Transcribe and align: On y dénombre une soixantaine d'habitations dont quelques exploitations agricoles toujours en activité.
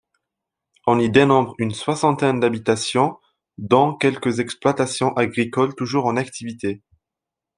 On 0.87 0.97
y 0.99 1.11
dénombre 1.11 1.53
une 1.59 1.75
soixantaine 1.75 2.39
d'habitations 2.39 3.19
dont 3.59 3.93
quelques 3.95 4.39
exploitations 4.39 5.13
agricoles 5.15 5.75
toujours 5.75 6.07
en 6.07 6.17
activité. 6.17 6.81